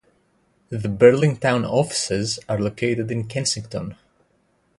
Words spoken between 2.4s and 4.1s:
are located in Kensington.